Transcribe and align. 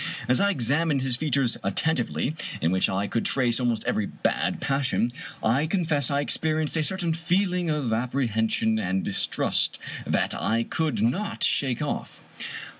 As 0.27 0.39
I 0.39 0.49
examined 0.49 1.03
his 1.03 1.15
features 1.15 1.57
attentively, 1.63 2.35
in 2.59 2.71
which 2.71 2.89
I 2.89 3.05
could 3.05 3.23
trace 3.23 3.59
almost 3.59 3.85
every 3.85 4.07
bad 4.07 4.59
passion, 4.59 5.13
I 5.43 5.67
confess 5.67 6.09
I 6.09 6.21
experienced 6.21 6.75
a 6.75 6.83
certain 6.83 7.13
feeling 7.13 7.69
of 7.69 7.93
apprehension 7.93 8.79
and 8.79 9.05
distrust 9.05 9.77
that 10.07 10.33
I 10.33 10.63
could 10.63 11.03
not 11.03 11.43
shake 11.43 11.83
off. 11.83 12.19